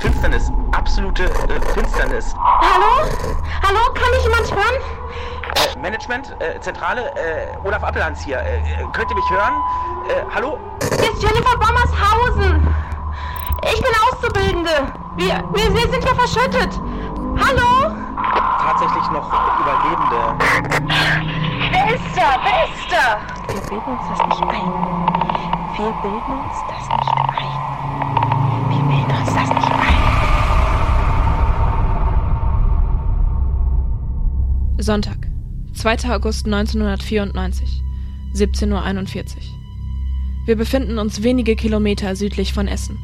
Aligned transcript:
Finsternis, 0.00 0.52
absolute 0.72 1.24
äh, 1.24 1.60
Finsternis. 1.72 2.34
Hallo? 2.36 3.08
Hallo, 3.62 3.80
kann 3.94 4.10
mich 4.10 4.22
jemand 4.22 4.50
hören? 4.52 4.76
Äh, 5.54 5.78
Management, 5.78 6.36
äh, 6.40 6.60
Zentrale, 6.60 7.10
äh, 7.16 7.66
Olaf 7.66 7.82
Appelhans 7.84 8.20
hier. 8.20 8.38
Äh, 8.38 8.58
äh, 8.58 8.86
könnt 8.92 9.10
ihr 9.10 9.16
mich 9.16 9.30
hören? 9.30 9.54
Hallo? 10.34 10.58
Hier 11.00 11.12
ist 11.12 11.22
Jennifer 11.22 11.56
Bommershausen. 11.56 12.74
Ich 13.62 13.80
bin 13.82 13.92
Auszubildende. 14.10 14.92
Wir, 15.16 15.42
wir, 15.52 15.74
wir 15.74 15.90
sind 15.90 16.04
hier 16.04 16.14
verschüttet. 16.14 16.78
Hallo? 17.38 17.94
Tatsächlich 18.58 19.10
noch 19.10 19.26
Überlebende. 19.60 20.20
Wer 21.70 21.94
ist 21.94 22.16
da? 22.16 22.36
Wer 22.44 22.64
ist 22.64 22.88
da? 22.90 23.06
Wir 23.52 23.60
bilden 23.62 23.92
uns 23.92 24.02
das 24.10 24.20
nicht 24.28 24.42
ein. 24.42 24.68
Wir 25.76 25.92
bilden 26.02 26.32
uns 26.38 26.56
das 26.68 26.73
Sonntag, 34.84 35.16
2. 35.72 36.14
August 36.14 36.44
1994, 36.44 37.82
17.41 38.34 38.68
Uhr. 38.70 39.42
Wir 40.44 40.56
befinden 40.56 40.98
uns 40.98 41.22
wenige 41.22 41.56
Kilometer 41.56 42.14
südlich 42.16 42.52
von 42.52 42.68
Essen. 42.68 42.98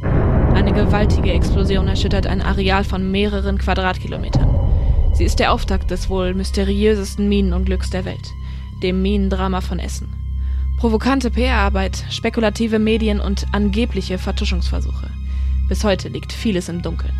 Eine 0.52 0.74
gewaltige 0.74 1.32
Explosion 1.32 1.88
erschüttert 1.88 2.26
ein 2.26 2.42
Areal 2.42 2.84
von 2.84 3.10
mehreren 3.10 3.56
Quadratkilometern. 3.56 5.14
Sie 5.14 5.24
ist 5.24 5.38
der 5.38 5.54
Auftakt 5.54 5.90
des 5.90 6.10
wohl 6.10 6.34
mysteriösesten 6.34 7.30
Minenunglücks 7.30 7.88
der 7.88 8.04
Welt, 8.04 8.28
dem 8.82 9.00
Minendrama 9.00 9.62
von 9.62 9.78
Essen. 9.78 10.12
Provokante 10.80 11.30
PR-Arbeit, 11.30 12.04
spekulative 12.10 12.78
Medien 12.78 13.20
und 13.20 13.46
angebliche 13.52 14.18
Vertuschungsversuche. 14.18 15.08
Bis 15.66 15.82
heute 15.82 16.10
liegt 16.10 16.34
vieles 16.34 16.68
im 16.68 16.82
Dunkeln. 16.82 17.14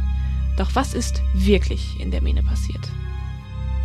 Doch 0.59 0.75
was 0.75 0.93
ist 0.93 1.23
wirklich 1.33 1.99
in 1.99 2.11
der 2.11 2.21
Mine 2.21 2.43
passiert? 2.43 2.91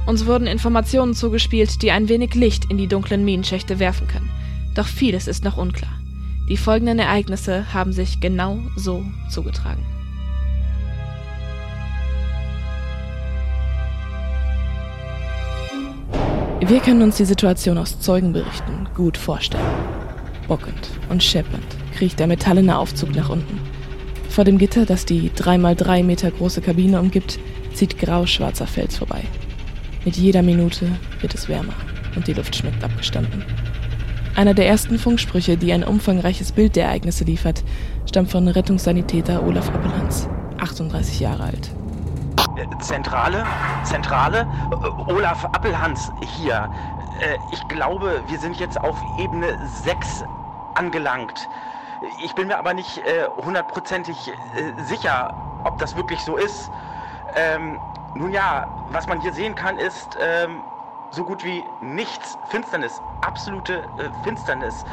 Uns 0.05 0.27
wurden 0.27 0.45
Informationen 0.45 1.15
zugespielt, 1.15 1.81
die 1.81 1.91
ein 1.91 2.09
wenig 2.09 2.35
Licht 2.35 2.65
in 2.69 2.77
die 2.77 2.87
dunklen 2.87 3.25
Minenschächte 3.25 3.79
werfen 3.79 4.07
können. 4.07 4.29
Doch 4.75 4.85
vieles 4.85 5.27
ist 5.27 5.43
noch 5.43 5.57
unklar. 5.57 5.91
Die 6.47 6.57
folgenden 6.57 6.99
Ereignisse 6.99 7.73
haben 7.73 7.91
sich 7.91 8.19
genau 8.19 8.59
so 8.75 9.03
zugetragen. 9.29 9.83
Wir 16.59 16.79
können 16.79 17.01
uns 17.01 17.17
die 17.17 17.25
Situation 17.25 17.77
aus 17.77 17.99
Zeugenberichten 17.99 18.87
gut 18.95 19.17
vorstellen. 19.17 19.63
Bockend 20.47 20.89
und 21.09 21.23
scheppernd 21.23 21.65
kriecht 21.95 22.19
der 22.19 22.27
metallene 22.27 22.77
Aufzug 22.77 23.15
nach 23.15 23.29
unten. 23.29 23.59
Vor 24.29 24.43
dem 24.43 24.57
Gitter, 24.57 24.85
das 24.85 25.05
die 25.05 25.29
3x3 25.31 26.03
Meter 26.03 26.29
große 26.29 26.61
Kabine 26.61 26.99
umgibt, 26.99 27.39
zieht 27.73 27.97
grau-schwarzer 27.97 28.67
Fels 28.67 28.97
vorbei. 28.97 29.23
Mit 30.05 30.17
jeder 30.17 30.43
Minute 30.43 30.87
wird 31.19 31.33
es 31.33 31.49
wärmer 31.49 31.73
und 32.15 32.27
die 32.27 32.33
Luft 32.33 32.55
schmeckt 32.55 32.83
abgestanden. 32.83 33.43
Einer 34.35 34.53
der 34.53 34.67
ersten 34.67 34.99
Funksprüche, 34.99 35.57
die 35.57 35.73
ein 35.73 35.83
umfangreiches 35.83 36.51
Bild 36.51 36.75
der 36.75 36.85
Ereignisse 36.85 37.23
liefert, 37.23 37.63
stammt 38.07 38.29
von 38.29 38.47
Rettungssanitäter 38.47 39.41
Olaf 39.41 39.67
Appelhans, 39.69 40.29
38 40.59 41.19
Jahre 41.21 41.45
alt. 41.45 41.71
Zentrale, 42.79 43.45
Zentrale, 43.83 44.47
äh, 44.71 45.11
Olaf 45.11 45.43
Appelhans 45.45 46.11
hier. 46.37 46.69
Äh, 47.19 47.37
ich 47.51 47.67
glaube, 47.67 48.21
wir 48.27 48.37
sind 48.37 48.59
jetzt 48.59 48.79
auf 48.79 49.01
Ebene 49.19 49.57
6 49.83 50.23
angelangt. 50.75 51.49
Ich 52.23 52.35
bin 52.35 52.47
mir 52.47 52.59
aber 52.59 52.75
nicht 52.75 52.99
äh, 52.99 53.25
hundertprozentig 53.43 54.15
sicher, 54.85 55.33
ob 55.63 55.79
das 55.79 55.95
wirklich 55.95 56.19
so 56.19 56.37
ist. 56.37 56.69
Ähm, 57.35 57.79
nun 58.15 58.31
ja, 58.31 58.67
was 58.91 59.07
man 59.07 59.21
hier 59.21 59.33
sehen 59.33 59.55
kann, 59.55 59.77
ist 59.77 60.17
ähm, 60.19 60.61
so 61.11 61.23
gut 61.23 61.43
wie 61.43 61.63
nichts. 61.81 62.37
Finsternis, 62.49 63.01
absolute 63.21 63.83
äh, 63.97 64.09
Finsternis. 64.23 64.85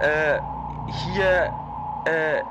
Äh, 0.00 0.40
hier 0.86 1.52
äh, 2.04 2.42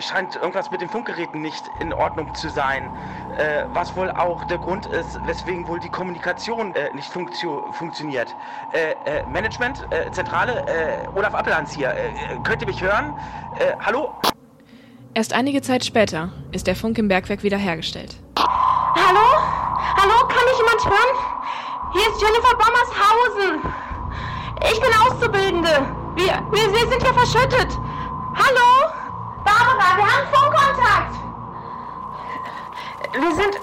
scheint 0.00 0.36
irgendwas 0.36 0.70
mit 0.70 0.80
den 0.80 0.88
Funkgeräten 0.88 1.40
nicht 1.40 1.64
in 1.80 1.92
Ordnung 1.92 2.34
zu 2.34 2.48
sein. 2.48 2.90
Äh, 3.38 3.64
was 3.72 3.96
wohl 3.96 4.10
auch 4.10 4.44
der 4.44 4.58
Grund 4.58 4.86
ist, 4.86 5.18
weswegen 5.26 5.66
wohl 5.68 5.80
die 5.80 5.88
Kommunikation 5.88 6.74
äh, 6.74 6.92
nicht 6.94 7.08
funktio 7.08 7.70
funktioniert. 7.72 8.34
Äh, 8.72 8.92
äh 9.04 9.24
Management, 9.26 9.86
äh, 9.90 10.10
Zentrale, 10.10 10.64
äh, 10.66 11.16
Olaf 11.16 11.34
Appelhans 11.34 11.72
hier. 11.72 11.94
könnt 12.42 12.60
ihr 12.60 12.68
mich 12.68 12.82
hören? 12.82 13.14
hallo? 13.80 14.10
Erst 15.14 15.32
einige 15.32 15.62
Zeit 15.62 15.84
später 15.84 16.30
ist 16.50 16.66
der 16.66 16.74
Funk 16.74 16.98
im 16.98 17.06
Bergwerk 17.06 17.44
wiederhergestellt. 17.44 18.23
Hören? 20.82 21.14
Hier 21.92 22.08
ist 22.10 22.20
Jennifer 22.20 22.56
Bommershausen. 22.56 23.72
Ich 24.72 24.80
bin 24.80 24.90
Auszubildende. 25.06 25.86
Wir, 26.16 26.42
wir, 26.50 26.72
wir 26.72 26.88
sind 26.88 27.00
hier 27.00 27.14
verschüttet. 27.14 27.78
Hallo? 28.34 28.90
Barbara, 29.44 29.96
wir 29.96 30.04
haben 30.04 30.26
Funkkontakt. 30.32 31.14
Wir 33.12 33.34
sind 33.36 33.60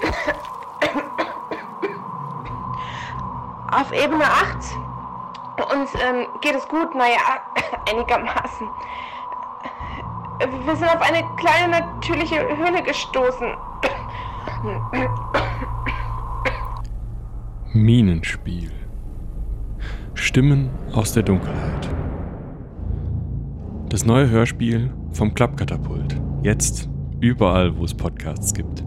auf 3.72 3.92
Ebene 3.92 4.24
8. 4.24 4.78
Uns 5.70 5.94
ähm, 5.94 6.26
geht 6.40 6.54
es 6.54 6.66
gut, 6.66 6.94
naja, 6.94 7.18
einigermaßen. 7.90 8.70
Wir 10.64 10.76
sind 10.76 10.88
auf 10.88 11.02
eine 11.02 11.28
kleine 11.36 11.68
natürliche 11.78 12.40
Höhle 12.56 12.82
gestoßen. 12.82 13.54
Minenspiel. 17.74 18.70
Stimmen 20.12 20.68
aus 20.92 21.14
der 21.14 21.22
Dunkelheit. 21.22 21.88
Das 23.88 24.04
neue 24.04 24.28
Hörspiel 24.28 24.92
vom 25.12 25.32
Klappkatapult. 25.32 26.20
Jetzt 26.42 26.90
überall, 27.20 27.78
wo 27.78 27.84
es 27.84 27.94
Podcasts 27.94 28.52
gibt. 28.52 28.84